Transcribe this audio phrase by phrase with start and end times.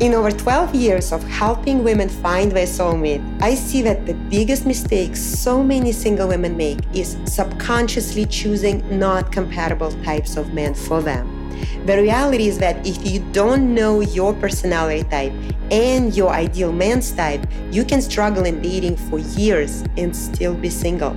[0.00, 4.64] In over 12 years of helping women find their soulmate, I see that the biggest
[4.64, 11.02] mistake so many single women make is subconsciously choosing not compatible types of men for
[11.02, 11.28] them.
[11.84, 15.34] The reality is that if you don't know your personality type
[15.70, 20.70] and your ideal man's type, you can struggle in dating for years and still be
[20.70, 21.14] single.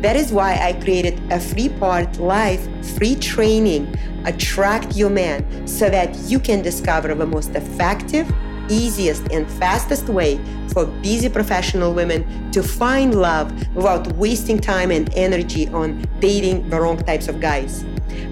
[0.00, 2.60] That is why I created a free part live
[2.96, 3.94] free training,
[4.24, 8.32] Attract Your Man, so that you can discover the most effective,
[8.68, 10.40] easiest, and fastest way
[10.72, 16.80] for busy professional women to find love without wasting time and energy on dating the
[16.80, 17.84] wrong types of guys.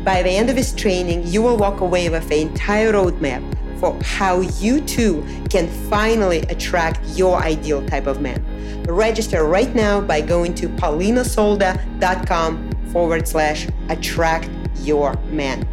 [0.05, 3.43] By the end of this training, you will walk away with the entire roadmap
[3.79, 8.45] for how you too can finally attract your ideal type of man.
[8.89, 15.67] Register right now by going to paulinasolda.com forward slash attract your man.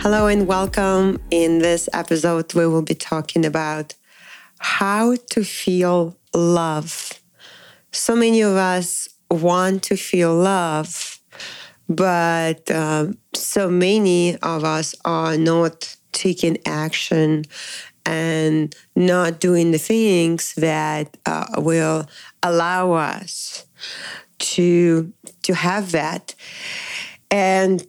[0.00, 1.18] Hello and welcome.
[1.30, 3.94] In this episode, we will be talking about
[4.58, 7.22] how to feel love.
[7.90, 11.20] So many of us want to feel love,
[11.88, 17.44] but uh, so many of us are not taking action
[18.06, 22.06] and not doing the things that uh, will
[22.42, 23.66] allow us
[24.38, 26.34] to to have that.
[27.30, 27.86] And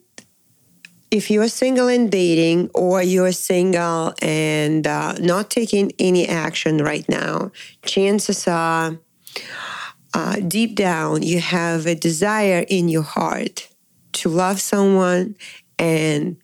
[1.10, 7.08] if you're single and dating or you're single and uh, not taking any action right
[7.08, 7.50] now
[7.84, 8.98] chances are
[10.14, 13.68] uh, deep down you have a desire in your heart
[14.12, 15.36] to love someone
[15.78, 16.36] and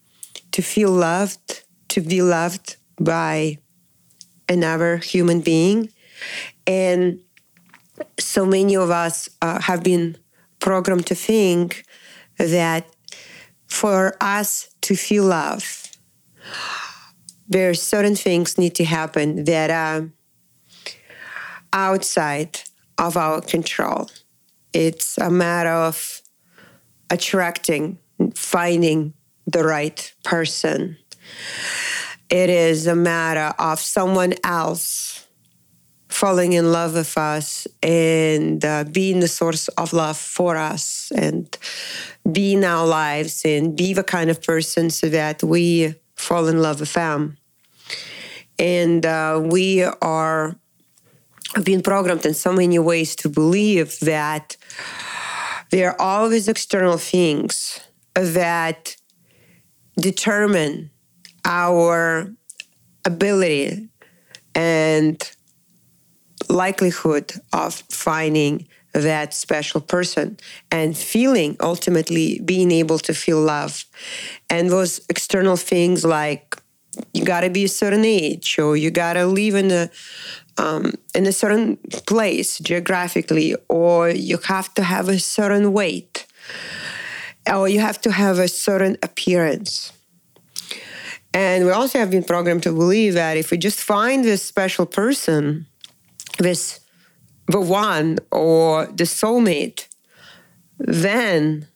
[0.52, 3.58] to feel loved to be loved by
[4.48, 5.90] another human being.
[6.66, 7.20] And
[8.18, 10.16] so many of us uh, have been
[10.60, 11.84] programmed to think
[12.38, 12.86] that
[13.66, 15.86] for us to feel love,
[17.48, 20.10] there are certain things need to happen that are
[21.72, 22.60] outside
[22.98, 24.08] of our control.
[24.72, 26.22] It's a matter of
[27.10, 27.98] attracting,
[28.34, 29.14] finding
[29.46, 30.96] the right person.
[32.32, 35.28] It is a matter of someone else
[36.08, 41.54] falling in love with us and uh, being the source of love for us and
[42.32, 46.62] be in our lives and be the kind of person so that we fall in
[46.62, 47.36] love with them.
[48.58, 50.56] And uh, we are
[51.62, 54.56] being programmed in so many ways to believe that
[55.70, 57.78] there are always external things
[58.14, 58.96] that
[59.98, 60.92] determine
[61.44, 62.32] our
[63.04, 63.88] ability
[64.54, 65.30] and
[66.48, 70.38] likelihood of finding that special person
[70.70, 73.84] and feeling ultimately being able to feel love.
[74.50, 76.56] And those external things like
[77.14, 79.90] you got to be a certain age or you got to live in a
[80.58, 86.26] um, in a certain place geographically or you have to have a certain weight
[87.50, 89.92] or you have to have a certain appearance
[91.34, 94.86] and we also have been programmed to believe that if we just find this special
[94.86, 95.66] person,
[96.38, 96.80] this
[97.46, 99.88] the one or the soulmate,
[100.78, 101.66] then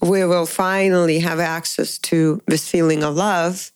[0.00, 3.70] we will finally have access to this feeling of love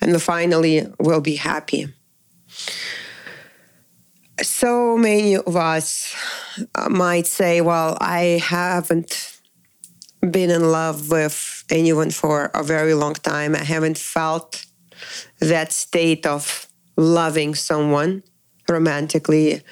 [0.00, 1.88] and finally will be happy.
[4.40, 6.14] So many of us
[6.74, 9.40] uh, might say, Well, I haven't
[10.20, 13.54] been in love with anyone for a very long time.
[13.54, 14.64] I haven't felt
[15.40, 18.22] that state of loving someone
[18.68, 19.62] romantically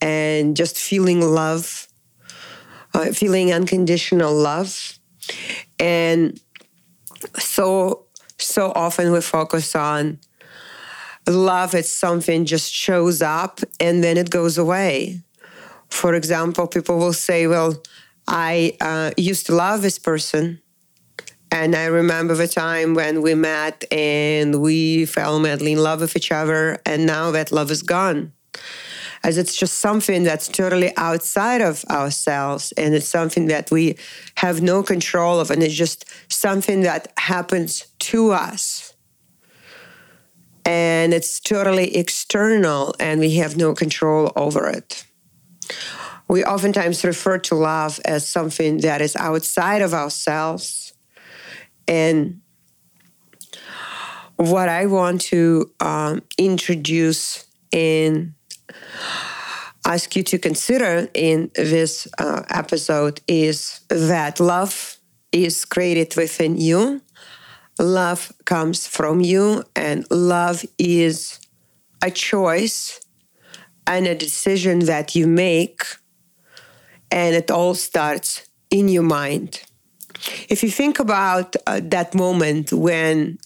[0.00, 1.88] and just feeling love,
[2.94, 4.98] uh, feeling unconditional love.
[5.78, 6.40] And
[7.38, 8.06] so,
[8.38, 10.20] so often we focus on
[11.28, 15.22] love it's something just shows up and then it goes away.
[15.88, 17.82] For example, people will say, Well,
[18.26, 20.60] I uh, used to love this person,
[21.50, 26.16] and I remember the time when we met and we fell madly in love with
[26.16, 28.32] each other, and now that love is gone.
[29.22, 33.96] As it's just something that's totally outside of ourselves, and it's something that we
[34.36, 38.94] have no control of, and it's just something that happens to us.
[40.64, 45.04] And it's totally external, and we have no control over it.
[46.28, 50.85] We oftentimes refer to love as something that is outside of ourselves
[51.88, 52.40] and
[54.36, 58.34] what I want to um, introduce and
[59.84, 64.98] ask you to consider in this uh, episode is that love
[65.32, 67.00] is created within you.
[67.78, 71.38] love comes from you, and love is
[72.02, 73.00] a choice
[73.86, 75.82] and a decision that you make,
[77.10, 79.62] and it all starts in your mind.
[80.48, 83.38] If you think about uh, that moment when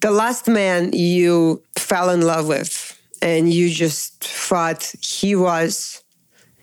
[0.00, 6.02] the last man you fell in love with and you just thought he was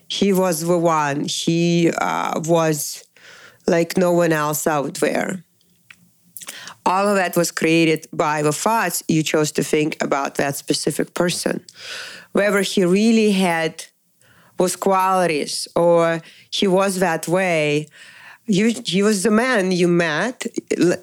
[0.08, 3.04] he was the one he uh, was
[3.68, 5.44] like no one else out there.
[6.86, 11.14] All of that was created by the thoughts you chose to think about that specific
[11.14, 11.64] person.
[12.32, 13.86] Whether he really had
[14.58, 17.88] was qualities or he was that way
[18.50, 20.46] you, he was the man you met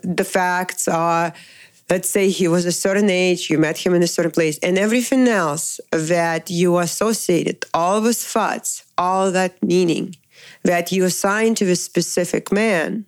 [0.03, 1.33] the facts are
[1.89, 4.77] let's say he was a certain age, you met him in a certain place, and
[4.77, 10.17] everything else that you associated, all those thoughts, all that meaning
[10.65, 13.07] that you assigned to this specific man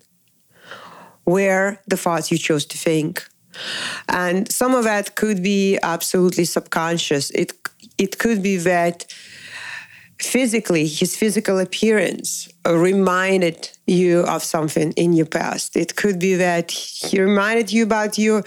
[1.26, 3.26] were the thoughts you chose to think.
[4.08, 7.30] And some of that could be absolutely subconscious.
[7.30, 7.52] It
[7.98, 9.12] it could be that
[10.20, 15.76] physically, his physical appearance reminded you of something in your past.
[15.76, 18.44] It could be that he reminded you about your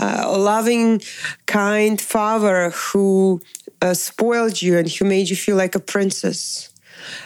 [0.00, 1.00] uh, loving,
[1.46, 3.40] kind father who
[3.82, 6.70] uh, spoiled you and who made you feel like a princess.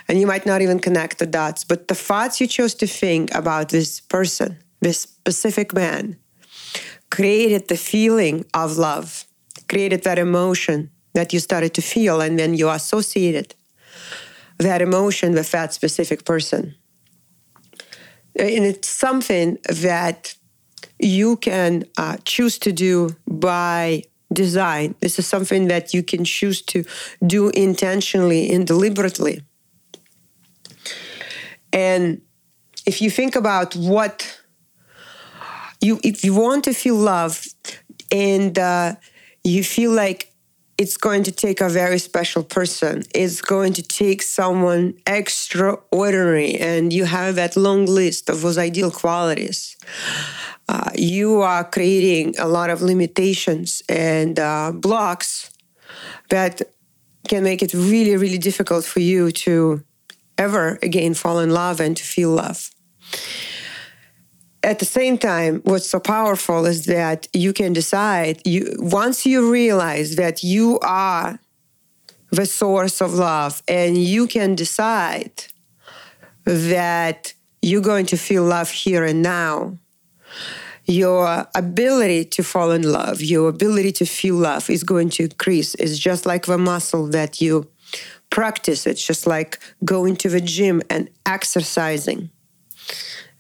[0.09, 3.35] And you might not even connect the dots, but the thoughts you chose to think
[3.35, 6.17] about this person, this specific man,
[7.11, 9.25] created the feeling of love,
[9.69, 13.55] created that emotion that you started to feel, and then you associated
[14.59, 16.75] that emotion with that specific person.
[18.37, 20.35] And it's something that
[20.99, 24.95] you can uh, choose to do by design.
[25.01, 26.85] This is something that you can choose to
[27.25, 29.43] do intentionally and deliberately.
[31.73, 32.21] And
[32.87, 34.41] if you think about what
[35.81, 37.47] you, if you want to feel love
[38.11, 38.97] and uh,
[39.43, 40.34] you feel like
[40.77, 43.03] it's going to take a very special person.
[43.15, 48.91] It's going to take someone extraordinary, and you have that long list of those ideal
[48.91, 49.77] qualities.
[50.69, 55.51] Uh, you are creating a lot of limitations and uh, blocks
[56.31, 56.63] that
[57.29, 59.85] can make it really, really difficult for you to
[60.39, 62.71] ever again fall in love and to feel love
[64.65, 69.53] at the same time what's so powerful is that you can decide you once you
[69.53, 71.39] realize that you are
[72.31, 75.45] the source of love and you can decide
[76.45, 79.77] that you're going to feel love here and now
[80.87, 85.75] your ability to fall in love your ability to feel love is going to increase.
[85.77, 87.71] It's just like the muscle that you
[88.31, 88.87] practice.
[88.87, 92.31] It's just like going to the gym and exercising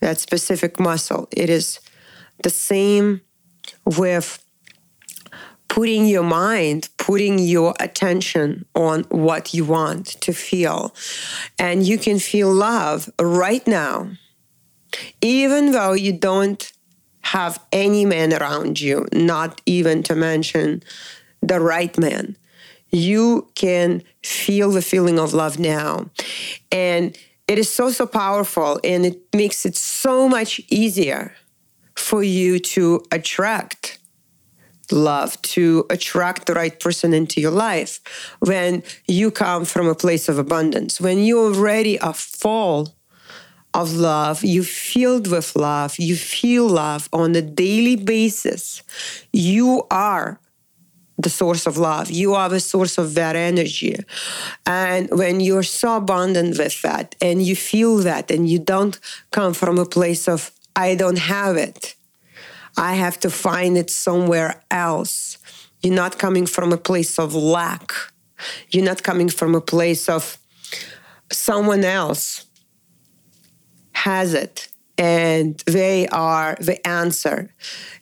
[0.00, 1.28] that specific muscle.
[1.30, 1.80] It is
[2.42, 3.20] the same
[3.84, 4.44] with
[5.68, 10.94] putting your mind, putting your attention on what you want to feel.
[11.58, 14.10] And you can feel love right now,
[15.20, 16.72] even though you don't
[17.22, 20.82] have any man around you, not even to mention
[21.42, 22.36] the right man.
[22.90, 26.10] You can feel the feeling of love now.
[26.70, 31.34] And it is so so powerful and it makes it so much easier
[31.96, 33.98] for you to attract
[34.92, 38.00] love to attract the right person into your life.
[38.40, 42.94] When you come from a place of abundance when you already are full
[43.72, 48.84] of love you filled with love you feel love on a daily basis
[49.32, 50.38] you are
[51.24, 52.10] the source of love.
[52.10, 53.96] You are the source of that energy.
[54.64, 58.98] And when you're so abundant with that and you feel that and you don't
[59.32, 61.96] come from a place of, I don't have it,
[62.76, 65.38] I have to find it somewhere else.
[65.82, 67.92] You're not coming from a place of lack.
[68.70, 70.38] You're not coming from a place of
[71.32, 72.46] someone else
[73.92, 77.50] has it and they are the answer.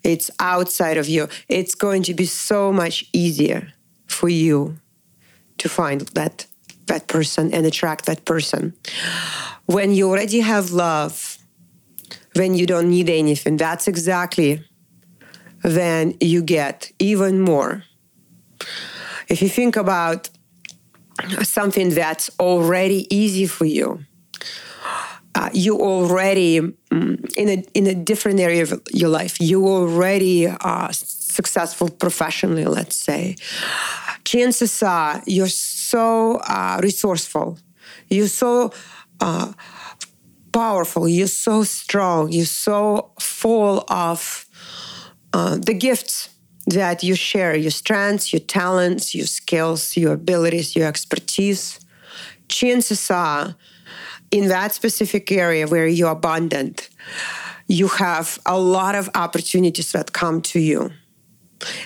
[0.03, 1.29] It's outside of you.
[1.49, 3.73] It's going to be so much easier
[4.07, 4.79] for you
[5.59, 6.47] to find that
[6.87, 8.75] that person and attract that person.
[9.67, 11.39] When you already have love,
[12.35, 14.65] when you don't need anything, that's exactly
[15.63, 17.85] when you get even more.
[19.29, 20.29] If you think about
[21.43, 24.05] something that's already easy for you,
[25.35, 29.41] uh, you already um, in a in a different area of your life.
[29.41, 32.65] You already are successful professionally.
[32.65, 33.37] Let's say,
[34.25, 37.59] chances are you're so uh, resourceful.
[38.09, 38.73] You're so
[39.21, 39.53] uh,
[40.53, 41.09] powerful.
[41.09, 42.31] You're so strong.
[42.31, 44.47] You're so full of
[45.33, 46.29] uh, the gifts
[46.67, 51.81] that you share, your strengths, your talents, your skills, your abilities, your expertise,
[52.49, 53.57] chances are
[54.33, 56.89] in that specific area where you're abundant,
[57.69, 60.91] you have a lot of opportunities that come to you.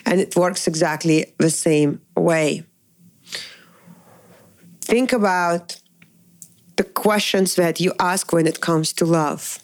[0.07, 2.65] And it works exactly the same way.
[4.81, 5.79] Think about
[6.77, 9.59] the questions that you ask when it comes to love.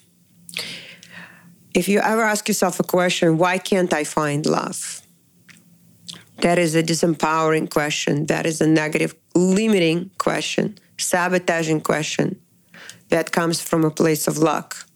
[1.74, 5.00] If you ever ask yourself a question, why can't I find love?
[6.38, 8.26] That is a disempowering question.
[8.26, 12.42] That is a negative, limiting question, sabotaging question
[13.12, 14.88] that comes from a place of luck,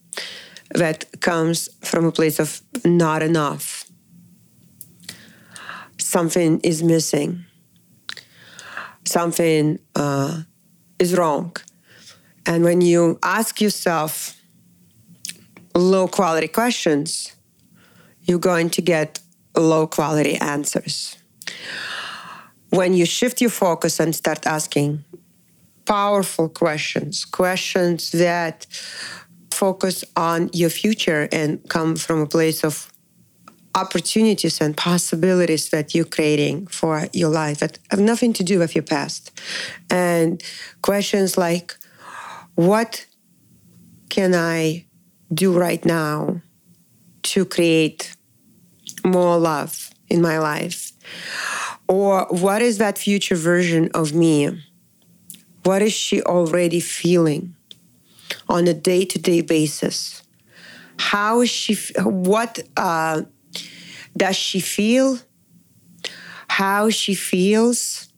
[0.70, 3.84] that comes from a place of not enough.
[5.98, 7.44] Something is missing,
[9.04, 10.42] something uh,
[10.98, 11.54] is wrong.
[12.46, 14.34] And when you ask yourself
[15.74, 17.36] low quality questions,
[18.22, 19.20] you're going to get
[19.54, 21.18] low quality answers.
[22.70, 25.04] When you shift your focus and start asking
[25.86, 28.66] powerful questions, questions that
[29.50, 32.92] focus on your future and come from a place of
[33.74, 38.74] opportunities and possibilities that you're creating for your life that have nothing to do with
[38.74, 39.38] your past.
[39.90, 40.42] And
[40.82, 41.76] questions like,
[42.54, 43.06] what
[44.08, 44.86] can I
[45.32, 46.40] do right now
[47.22, 48.16] to create
[49.04, 50.92] more love in my life?
[51.88, 54.62] Or what is that future version of me
[55.66, 57.56] what is she already feeling
[58.48, 60.22] on a day to day basis?
[60.98, 63.22] How is she, what uh,
[64.16, 65.18] does she feel?
[66.48, 68.08] How she feels?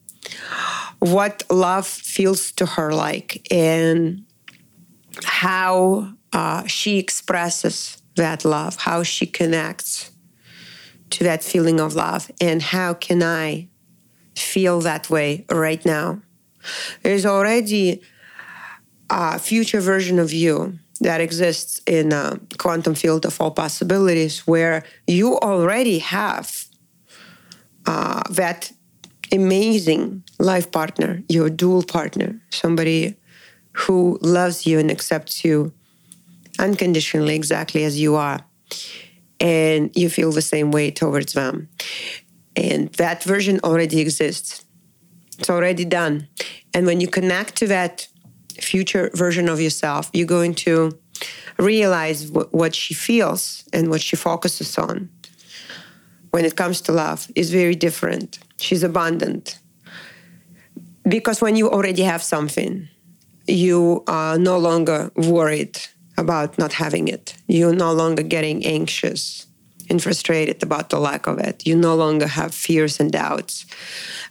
[0.98, 3.46] What love feels to her like?
[3.50, 4.26] And
[5.24, 10.10] how uh, she expresses that love, how she connects
[11.10, 13.68] to that feeling of love, and how can I
[14.36, 16.20] feel that way right now?
[17.02, 18.02] There's already
[19.10, 24.84] a future version of you that exists in a quantum field of all possibilities where
[25.06, 26.66] you already have
[27.86, 28.72] uh, that
[29.32, 33.14] amazing life partner, your dual partner, somebody
[33.72, 35.72] who loves you and accepts you
[36.58, 38.40] unconditionally, exactly as you are.
[39.40, 41.68] And you feel the same way towards them.
[42.56, 44.64] And that version already exists.
[45.38, 46.28] It's already done.
[46.74, 48.08] And when you connect to that
[48.60, 50.98] future version of yourself, you're going to
[51.58, 55.08] realize w- what she feels and what she focuses on
[56.30, 58.38] when it comes to love is very different.
[58.58, 59.58] She's abundant.
[61.08, 62.88] Because when you already have something,
[63.46, 65.78] you are no longer worried
[66.18, 67.34] about not having it.
[67.46, 69.47] You're no longer getting anxious
[69.88, 71.66] and frustrated about the lack of it.
[71.66, 73.66] You no longer have fears and doubts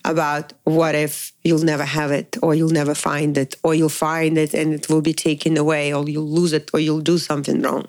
[0.05, 4.37] about what if you'll never have it, or you'll never find it, or you'll find
[4.37, 7.61] it and it will be taken away, or you'll lose it, or you'll do something
[7.61, 7.87] wrong.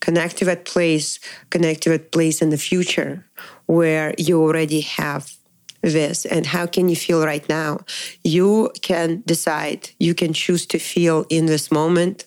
[0.00, 1.18] Connect to that place,
[1.50, 3.26] connect to that place in the future
[3.66, 5.36] where you already have
[5.82, 7.80] this and how can you feel right now
[8.22, 12.26] you can decide you can choose to feel in this moment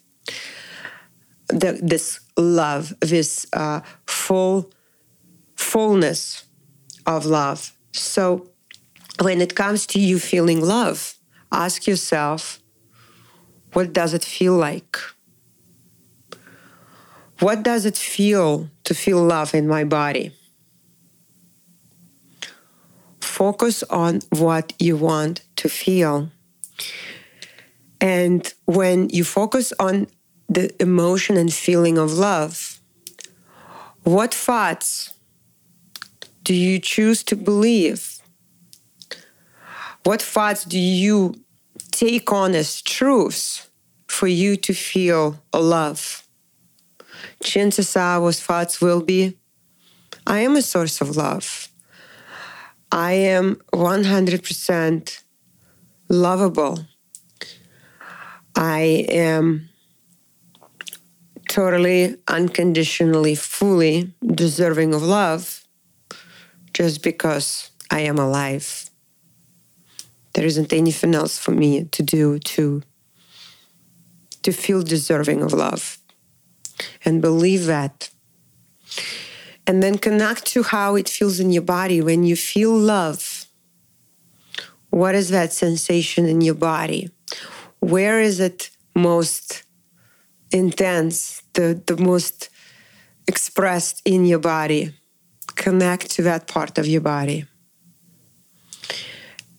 [1.47, 4.71] the, this love, this uh, full
[5.55, 6.45] fullness
[7.05, 7.73] of love.
[7.91, 8.50] So
[9.21, 11.15] when it comes to you feeling love,
[11.51, 12.59] ask yourself,
[13.73, 14.97] what does it feel like?
[17.39, 20.31] What does it feel to feel love in my body?
[23.19, 26.29] Focus on what you want to feel.
[28.00, 30.07] And when you focus on
[30.50, 32.79] the emotion and feeling of love,
[34.03, 35.13] what thoughts
[36.43, 38.19] do you choose to believe?
[40.03, 41.35] What thoughts do you
[41.91, 43.69] take on as truths
[44.07, 46.27] for you to feel a love?
[47.41, 49.38] Chances are those thoughts will be
[50.25, 51.67] I am a source of love.
[52.91, 55.23] I am 100%
[56.09, 56.85] lovable.
[58.55, 59.69] I am
[61.53, 65.63] totally, unconditionally, fully deserving of love
[66.74, 68.89] just because I am alive.
[70.33, 72.81] There isn't anything else for me to do to,
[74.41, 76.00] to feel deserving of love
[77.05, 78.10] and believe that.
[79.67, 83.45] And then connect to how it feels in your body when you feel love.
[84.89, 87.12] What is that sensation in your body?
[87.79, 89.63] Where is it most
[90.53, 92.50] intense, the, the most
[93.27, 94.93] expressed in your body.
[95.55, 97.45] connect to that part of your body.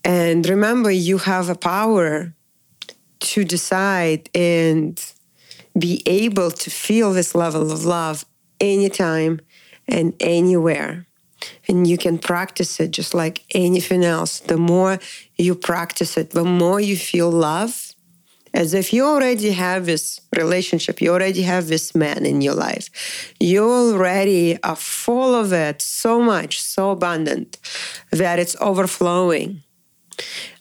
[0.04, 2.34] And remember, you have a power
[3.20, 5.02] to decide and
[5.78, 8.24] be able to feel this level of love
[8.60, 9.40] anytime
[9.88, 11.06] and anywhere.
[11.68, 14.40] And you can practice it just like anything else.
[14.40, 14.98] The more
[15.36, 17.83] you practice it, the more you feel love,
[18.54, 23.34] as if you already have this relationship, you already have this man in your life.
[23.40, 27.58] You already are full of it so much, so abundant
[28.12, 29.62] that it's overflowing.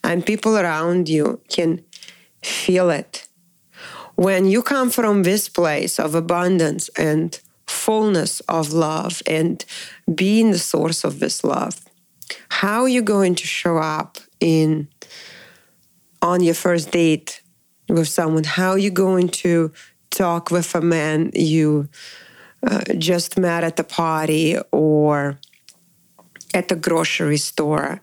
[0.03, 1.85] And people around you can
[2.41, 3.27] feel it.
[4.15, 9.63] When you come from this place of abundance and fullness of love and
[10.13, 11.79] being the source of this love,
[12.49, 14.87] how are you going to show up in
[16.23, 17.42] on your first date
[17.87, 18.43] with someone?
[18.43, 19.71] How you going to
[20.09, 21.89] talk with a man you
[22.65, 25.39] uh, just met at the party or
[26.53, 28.01] at the grocery store?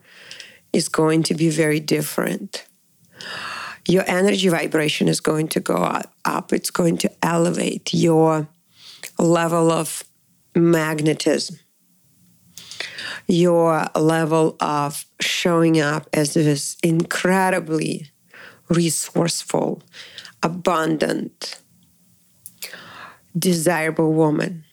[0.73, 2.65] Is going to be very different.
[3.89, 5.75] Your energy vibration is going to go
[6.23, 6.53] up.
[6.53, 8.47] It's going to elevate your
[9.19, 10.05] level of
[10.55, 11.59] magnetism,
[13.27, 18.11] your level of showing up as this incredibly
[18.71, 19.81] resourceful,
[20.41, 21.59] abundant,
[23.37, 24.63] desirable woman.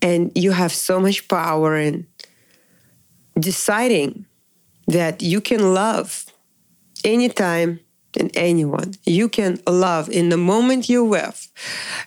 [0.00, 2.06] And you have so much power in
[3.38, 4.26] deciding
[4.86, 6.26] that you can love
[7.04, 7.80] anytime
[8.18, 8.94] and anyone.
[9.04, 11.52] You can love in the moment you're with,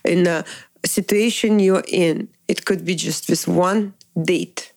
[0.04, 0.46] in the
[0.86, 2.30] situation you're in.
[2.48, 4.74] It could be just this one date.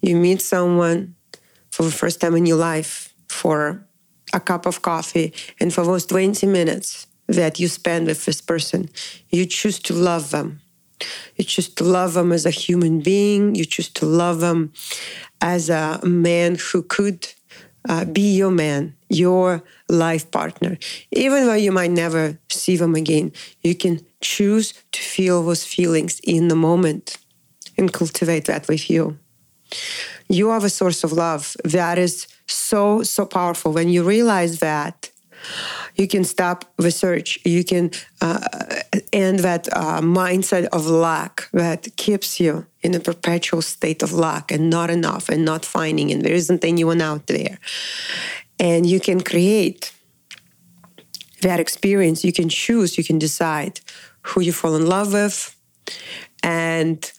[0.00, 1.16] You meet someone
[1.70, 3.86] for the first time in your life for
[4.32, 8.88] a cup of coffee, and for those 20 minutes that you spend with this person,
[9.30, 10.60] you choose to love them.
[11.36, 13.54] You choose to love them as a human being.
[13.54, 14.72] You choose to love them
[15.40, 17.28] as a man who could
[17.88, 20.78] uh, be your man, your life partner.
[21.12, 26.20] Even though you might never see them again, you can choose to feel those feelings
[26.24, 27.16] in the moment
[27.78, 29.18] and cultivate that with you.
[30.30, 31.56] You are the source of love.
[31.64, 33.72] That is so, so powerful.
[33.72, 35.10] When you realize that,
[35.96, 37.38] you can stop the search.
[37.44, 37.90] You can
[38.20, 38.38] uh,
[39.12, 44.52] end that uh, mindset of lack that keeps you in a perpetual state of lack
[44.52, 47.58] and not enough and not finding, and there isn't anyone out there.
[48.58, 49.92] And you can create
[51.42, 52.22] that experience.
[52.22, 53.80] You can choose, you can decide
[54.22, 55.56] who you fall in love with
[56.42, 57.10] and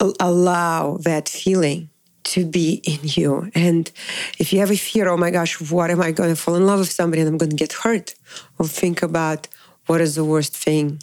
[0.00, 1.90] allow that feeling
[2.24, 3.50] to be in you.
[3.54, 3.90] And
[4.38, 6.80] if you ever fear, oh my gosh, what am I going to fall in love
[6.80, 8.14] with somebody and I'm going to get hurt?
[8.58, 9.46] Or think about
[9.86, 11.00] what is the worst thing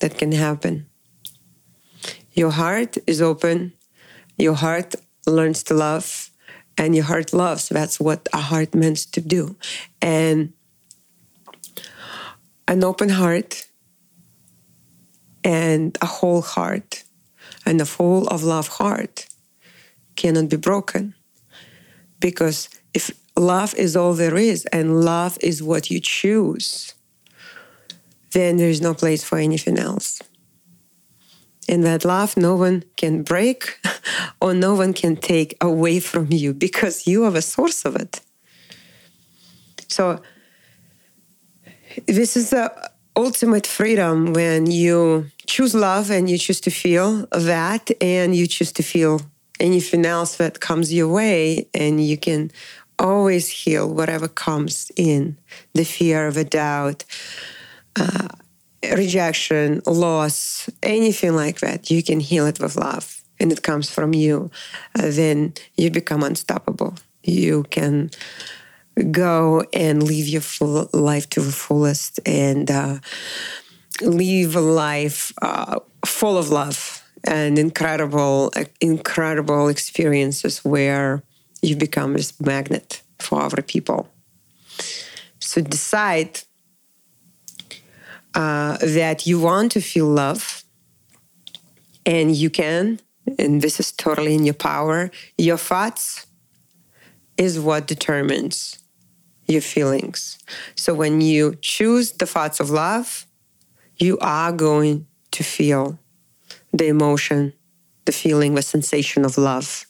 [0.00, 0.86] that can happen.
[2.32, 3.72] Your heart is open,
[4.36, 6.30] your heart learns to love,
[6.76, 7.68] and your heart loves.
[7.68, 9.56] That's what a heart meant to do.
[10.02, 10.52] And
[12.66, 13.68] an open heart
[15.44, 17.03] and a whole heart
[17.66, 19.26] and a full of love heart
[20.16, 21.14] cannot be broken.
[22.20, 26.94] Because if love is all there is and love is what you choose,
[28.32, 30.20] then there is no place for anything else.
[31.68, 33.80] And that love no one can break
[34.40, 38.20] or no one can take away from you because you are the source of it.
[39.88, 40.20] So,
[42.06, 47.90] this is the ultimate freedom when you choose love and you choose to feel that
[48.00, 49.20] and you choose to feel
[49.60, 52.50] anything else that comes your way, and you can
[52.98, 55.36] always heal whatever comes in
[55.74, 57.04] the fear of a doubt,
[57.96, 58.28] uh,
[58.96, 61.90] rejection, loss, anything like that.
[61.90, 64.50] You can heal it with love, and it comes from you.
[64.98, 66.94] Uh, then you become unstoppable.
[67.22, 68.10] You can
[69.10, 72.98] go and live your full life to the fullest and uh,
[74.00, 81.22] live a life uh, full of love and incredible, incredible experiences where
[81.62, 84.08] you become this magnet for other people.
[85.38, 86.40] So decide
[88.34, 90.64] uh, that you want to feel love
[92.04, 93.00] and you can,
[93.38, 95.10] and this is totally in your power.
[95.38, 96.26] Your thoughts
[97.36, 98.78] is what determines
[99.46, 100.38] your feelings.
[100.74, 103.23] So when you choose the thoughts of love,
[103.96, 105.98] you are going to feel
[106.72, 107.52] the emotion,
[108.04, 109.86] the feeling, the sensation of love.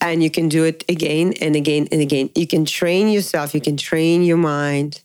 [0.00, 2.30] And you can do it again and again and again.
[2.34, 5.02] You can train yourself, you can train your mind,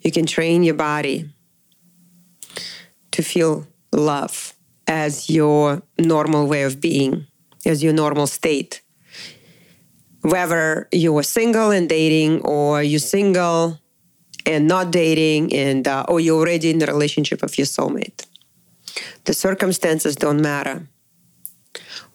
[0.00, 1.30] you can train your body
[3.12, 4.54] to feel love
[4.86, 7.26] as your normal way of being,
[7.64, 8.82] as your normal state.
[10.22, 13.78] Whether you are single and dating, or you're single
[14.46, 18.26] and not dating, and uh, or you're already in the relationship of your soulmate.
[19.24, 20.88] The circumstances don't matter.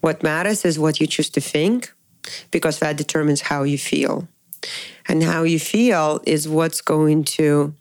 [0.01, 1.93] What matters is what you choose to think,
[2.51, 4.27] because that determines how you feel.
[5.07, 7.73] And how you feel is what's going to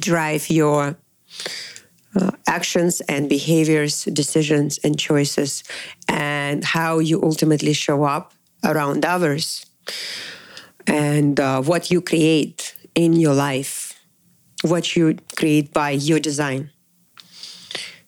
[0.00, 0.96] drive your
[2.14, 5.62] uh, actions and behaviors, decisions and choices,
[6.08, 9.66] and how you ultimately show up around others,
[10.86, 13.98] and uh, what you create in your life,
[14.62, 16.70] what you create by your design.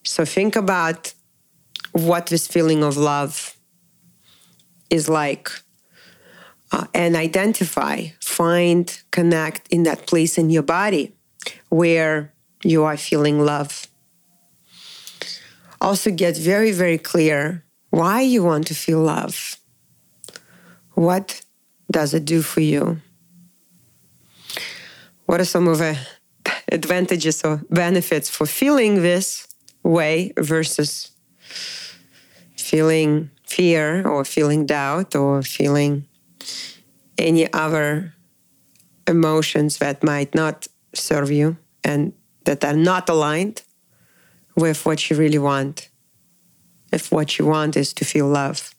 [0.02, 1.14] So think about
[1.92, 3.56] what this feeling of love
[4.90, 5.50] is like
[6.72, 11.14] uh, and identify, find, connect in that place in your body
[11.68, 13.86] where you are feeling love.
[15.80, 19.56] Also, get very, very clear why you want to feel love.
[20.94, 21.42] What
[21.90, 23.00] does it do for you?
[25.26, 25.98] What are some of the
[26.70, 29.48] advantages or benefits for feeling this
[29.82, 31.12] way versus
[32.56, 36.06] feeling fear or feeling doubt or feeling
[37.18, 38.14] any other
[39.06, 42.12] emotions that might not serve you and
[42.44, 43.62] that are not aligned
[44.56, 45.88] with what you really want.
[46.92, 48.74] If what you want is to feel love.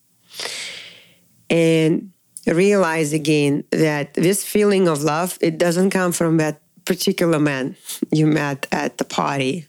[1.49, 2.11] And
[2.53, 7.75] realize again that this feeling of love, it doesn't come from that particular man
[8.11, 9.67] you met at the party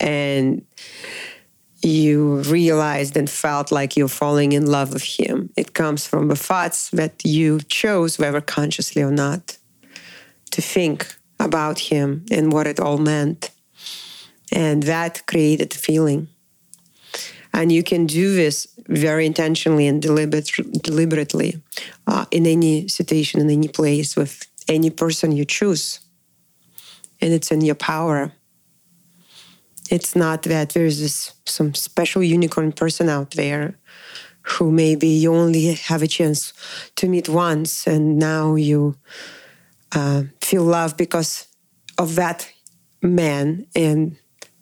[0.00, 0.64] and
[1.82, 5.50] you realized and felt like you're falling in love with him.
[5.56, 9.58] It comes from the thoughts that you chose, whether consciously or not,
[10.52, 13.50] to think about him and what it all meant.
[14.52, 16.28] And that created the feeling.
[17.52, 20.50] And you can do this very intentionally and deliberate,
[20.82, 21.62] deliberately
[22.06, 26.00] uh, in any situation, in any place, with any person you choose.
[27.20, 28.32] And it's in your power.
[29.90, 33.78] It's not that there's this, some special unicorn person out there
[34.42, 36.52] who maybe you only have a chance
[36.96, 38.96] to meet once and now you
[39.94, 41.46] uh, feel love because
[41.98, 42.50] of that
[43.02, 43.66] man.
[43.76, 44.16] And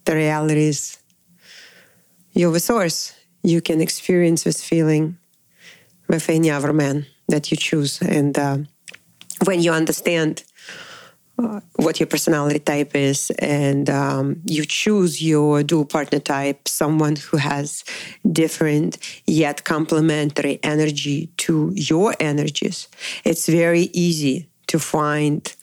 [0.05, 1.00] the reality is,
[2.33, 3.15] you're the source.
[3.43, 5.19] You can experience this feeling
[6.09, 8.01] with any other man that you choose.
[8.03, 8.59] And uh,
[9.45, 10.45] when you understand
[11.39, 17.17] uh, what your personality type is and um, you choose your dual partner type, someone
[17.17, 17.85] who has
[18.31, 22.89] different yet complementary energy to your energies,
[23.25, 25.55] it's very easy to find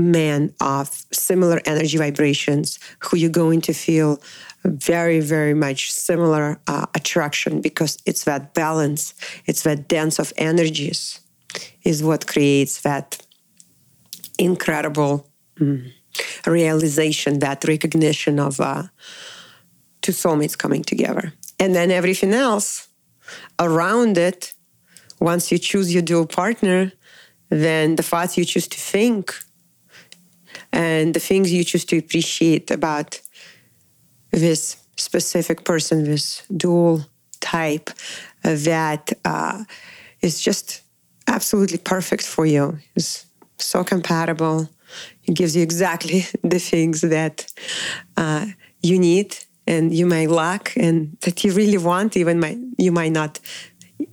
[0.00, 4.20] men of similar energy vibrations who you're going to feel
[4.64, 9.14] very, very much similar uh, attraction because it's that balance,
[9.46, 11.20] it's that dance of energies
[11.82, 13.24] is what creates that
[14.38, 15.90] incredible mm,
[16.46, 18.84] realization, that recognition of uh,
[20.02, 21.32] two soulmates coming together.
[21.58, 22.88] And then everything else
[23.58, 24.54] around it,
[25.20, 26.92] once you choose your dual partner,
[27.50, 29.34] then the thoughts you choose to think
[30.80, 33.20] and the things you choose to appreciate about
[34.44, 34.60] this
[34.96, 36.94] specific person, this dual
[37.40, 37.90] type
[38.42, 39.64] that uh,
[40.22, 40.82] is just
[41.26, 42.78] absolutely perfect for you.
[42.96, 43.26] It's
[43.58, 44.70] so compatible.
[45.24, 46.20] It gives you exactly
[46.54, 47.36] the things that
[48.16, 48.46] uh,
[48.82, 49.28] you need
[49.66, 52.16] and you may lack and that you really want.
[52.16, 53.38] Even might you might not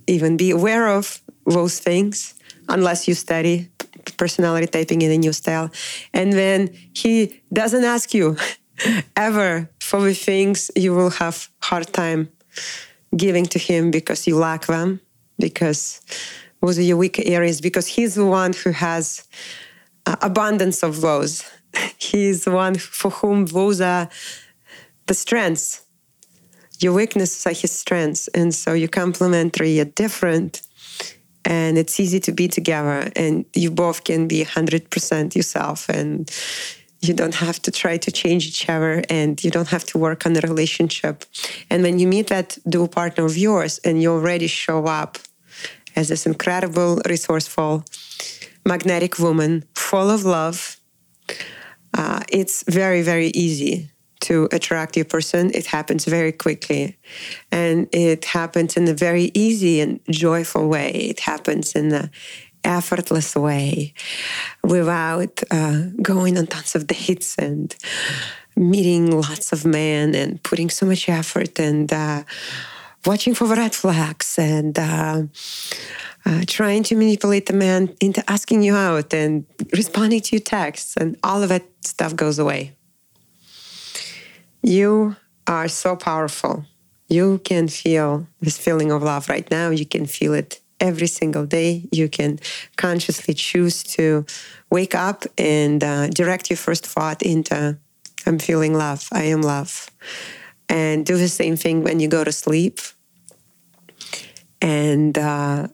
[0.06, 2.34] even be aware of those things
[2.68, 3.70] unless you study
[4.16, 5.70] personality typing in a new style.
[6.12, 8.36] And then he doesn't ask you
[9.16, 12.30] ever for the things you will have hard time
[13.16, 15.00] giving to him because you lack them,
[15.38, 16.00] because
[16.60, 19.26] those are your weak areas, because he's the one who has
[20.06, 21.44] uh, abundance of those.
[21.98, 24.08] he's the one for whom those are
[25.06, 25.82] the strengths.
[26.80, 28.28] Your weaknesses are his strengths.
[28.28, 30.62] And so you're complementary, you're different
[31.48, 36.30] and it's easy to be together and you both can be 100% yourself and
[37.00, 40.26] you don't have to try to change each other and you don't have to work
[40.26, 41.24] on the relationship.
[41.70, 45.16] And when you meet that dual partner of yours and you already show up
[45.96, 47.82] as this incredible resourceful
[48.66, 50.76] magnetic woman full of love
[51.94, 56.96] uh, it's very very easy to attract your person, it happens very quickly.
[57.50, 60.90] And it happens in a very easy and joyful way.
[60.90, 62.10] It happens in a
[62.64, 63.94] effortless way
[64.64, 67.74] without uh, going on tons of dates and
[68.56, 72.22] meeting lots of men and putting so much effort and uh,
[73.06, 75.22] watching for red flags and uh,
[76.26, 80.96] uh, trying to manipulate the man into asking you out and responding to your texts,
[80.96, 82.72] and all of that stuff goes away.
[84.68, 86.66] You are so powerful.
[87.08, 89.70] You can feel this feeling of love right now.
[89.70, 91.88] You can feel it every single day.
[91.90, 92.38] You can
[92.76, 94.26] consciously choose to
[94.68, 97.78] wake up and uh, direct your first thought into
[98.26, 99.88] I'm feeling love, I am love.
[100.68, 102.80] And do the same thing when you go to sleep.
[104.60, 105.68] And uh,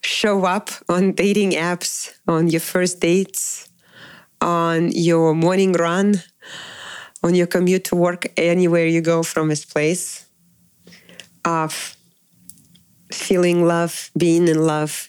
[0.00, 3.68] show up on dating apps, on your first dates,
[4.40, 6.22] on your morning run,
[7.22, 10.26] on your commute to work, anywhere you go from this place
[11.44, 11.96] of
[13.12, 15.08] feeling love, being in love.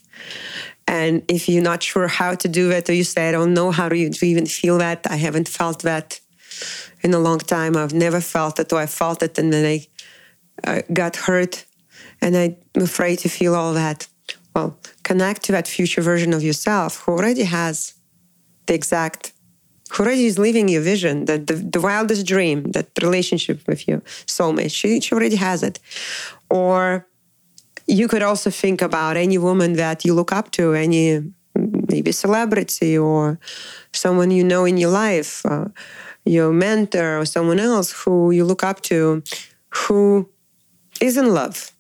[0.88, 3.72] And if you're not sure how to do that, or you say, I don't know
[3.72, 6.20] how to even feel that, I haven't felt that
[7.02, 7.76] in a long time.
[7.76, 9.88] I've never felt it, or I felt it and then I
[10.66, 11.66] uh, got hurt
[12.22, 14.08] and I'm afraid to feel all that.
[14.56, 17.94] Well, connect to that future version of yourself who already has
[18.68, 19.33] the exact,
[20.00, 24.72] already is living your vision, that the, the wildest dream, that relationship with your soulmate.
[24.72, 25.80] She, she already has it.
[26.50, 27.08] Or
[27.88, 32.98] you could also think about any woman that you look up to, any maybe celebrity
[32.98, 33.40] or
[33.92, 35.66] someone you know in your life, uh,
[36.26, 39.22] your mentor or someone else who you look up to,
[39.70, 40.30] who
[41.02, 41.72] is in love,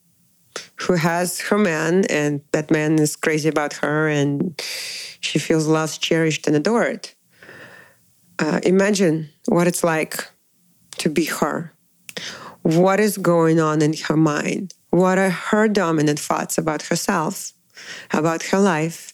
[0.75, 4.61] who has her man, and that man is crazy about her, and
[5.21, 7.09] she feels loved, cherished, and adored.
[8.39, 10.29] Uh, imagine what it's like
[10.97, 11.73] to be her.
[12.61, 14.73] What is going on in her mind?
[14.89, 17.53] What are her dominant thoughts about herself,
[18.11, 19.13] about her life,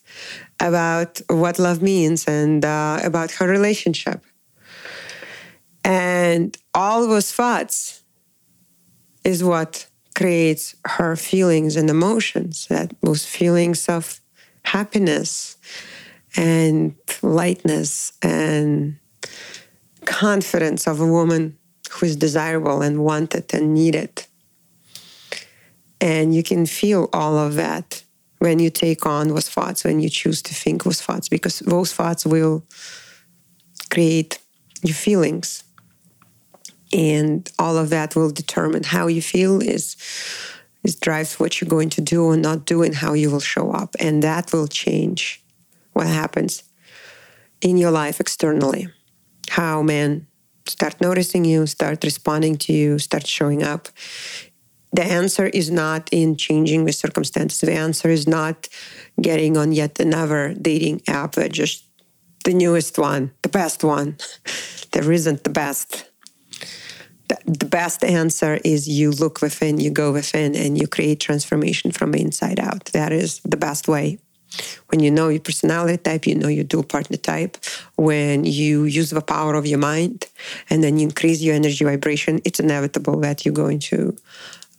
[0.60, 4.23] about what love means, and uh, about her relationship?
[5.84, 8.03] And all those thoughts
[9.23, 14.19] is what creates her feelings and emotions, that those feelings of
[14.63, 15.58] happiness
[16.36, 18.98] and lightness and
[20.05, 21.57] confidence of a woman
[21.91, 24.25] who is desirable and wanted and needed.
[26.01, 28.03] And you can feel all of that
[28.39, 31.93] when you take on those thoughts, when you choose to think those thoughts, because those
[31.93, 32.63] thoughts will
[33.89, 34.39] create
[34.81, 35.63] your feelings.
[36.93, 39.95] And all of that will determine how you feel is
[40.83, 43.71] is drives what you're going to do or not do and how you will show
[43.71, 43.95] up.
[43.99, 45.43] And that will change
[45.91, 46.63] what happens
[47.62, 48.88] in your life externally.
[49.49, 50.27] How men
[50.67, 53.89] start noticing you, start responding to you, start showing up
[54.91, 57.59] the answer is not in changing the circumstances.
[57.59, 58.67] The answer is not
[59.21, 61.85] getting on yet another dating app, but just
[62.43, 64.17] the newest one, the best one.
[64.91, 66.09] there isn't the best.
[67.27, 71.91] The, the best answer is you look within, you go within, and you create transformation
[71.91, 72.85] from the inside out.
[72.85, 74.17] That is the best way.
[74.88, 77.57] When you know your personality type, you know your dual partner type.
[77.95, 80.25] When you use the power of your mind
[80.69, 84.15] and then increase your energy vibration, it's inevitable that you're going to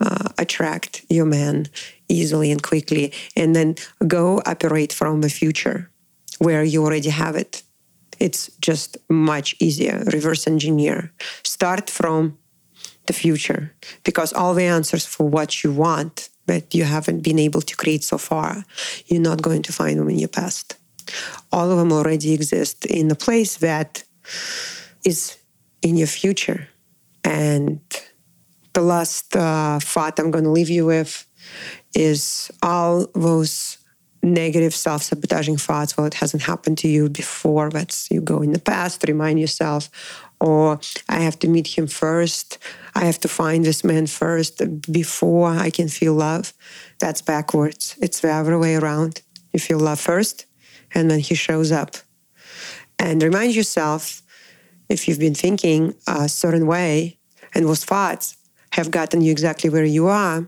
[0.00, 1.68] uh, attract your man
[2.08, 5.90] easily and quickly, and then go operate from the future
[6.38, 7.62] where you already have it.
[8.18, 10.02] It's just much easier.
[10.12, 11.12] Reverse engineer.
[11.42, 12.38] Start from
[13.06, 17.62] the future because all the answers for what you want that you haven't been able
[17.62, 18.64] to create so far,
[19.06, 20.76] you're not going to find them in your past.
[21.52, 24.02] All of them already exist in a place that
[25.04, 25.18] is
[25.82, 26.68] in your future.
[27.24, 27.80] And
[28.72, 31.12] the last uh, thought I'm going to leave you with
[31.94, 33.78] is all those
[34.22, 35.96] negative self sabotaging thoughts.
[35.96, 37.70] Well, it hasn't happened to you before.
[37.70, 39.88] Let's you go in the past, remind yourself,
[40.40, 42.58] or I have to meet him first.
[42.94, 46.52] I have to find this man first before I can feel love.
[46.98, 47.96] That's backwards.
[48.00, 49.22] It's the other way around.
[49.52, 50.46] You feel love first,
[50.94, 51.96] and then he shows up.
[52.98, 54.22] And remind yourself
[54.88, 57.18] if you've been thinking a certain way
[57.54, 58.36] and those thoughts
[58.72, 60.46] have gotten you exactly where you are,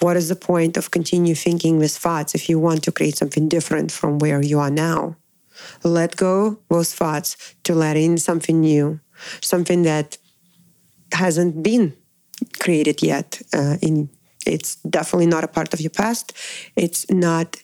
[0.00, 3.48] what is the point of continue thinking with thoughts if you want to create something
[3.48, 5.16] different from where you are now?
[5.84, 9.00] Let go those thoughts to let in something new,
[9.40, 10.18] something that
[11.12, 11.94] hasn't been
[12.58, 13.42] created yet.
[13.52, 14.08] Uh, in
[14.46, 16.32] it's definitely not a part of your past.
[16.76, 17.62] It's not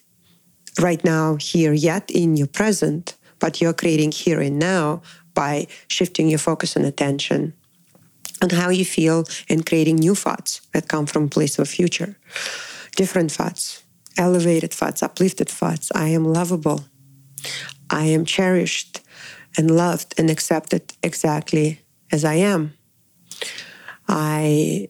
[0.79, 5.01] right now here yet in your present, but you're creating here and now
[5.33, 7.53] by shifting your focus and attention
[8.41, 12.17] on how you feel and creating new thoughts that come from a place of future.
[12.95, 13.83] Different thoughts,
[14.17, 15.91] elevated thoughts, uplifted thoughts.
[15.93, 16.85] I am lovable.
[17.89, 19.01] I am cherished
[19.57, 22.73] and loved and accepted exactly as I am.
[24.07, 24.89] I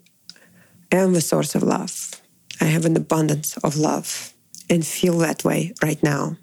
[0.91, 2.21] am the source of love.
[2.61, 4.33] I have an abundance of love
[4.69, 6.37] and feel that way right now.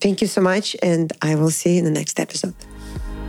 [0.00, 2.54] Thank you so much, and I will see you in the next episode.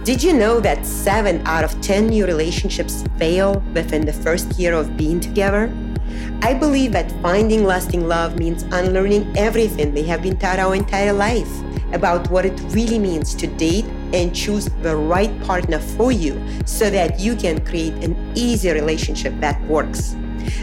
[0.03, 4.73] Did you know that seven out of 10 new relationships fail within the first year
[4.73, 5.71] of being together?
[6.41, 11.13] I believe that finding lasting love means unlearning everything they have been taught our entire
[11.13, 11.49] life
[11.91, 16.89] about what it really means to date and choose the right partner for you so
[16.89, 20.15] that you can create an easy relationship that works.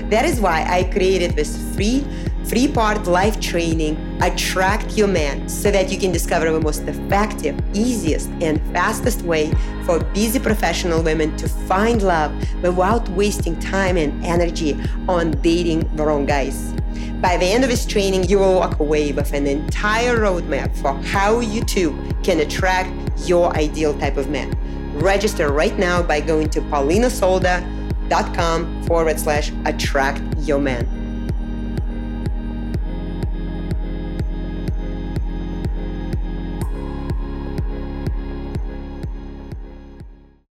[0.04, 2.06] That is why I created this free
[2.44, 7.58] three part life training, Attract Your Man, so that you can discover the most effective,
[7.74, 9.52] easiest, and fastest way
[9.84, 16.04] for busy professional women to find love without wasting time and energy on dating the
[16.04, 16.72] wrong guys.
[17.20, 20.94] By the end of this training, you will walk away with an entire roadmap for
[20.94, 22.90] how you too can attract
[23.28, 24.52] your ideal type of man.
[24.98, 31.01] Register right now by going to paulinasolda.com forward slash attract your man.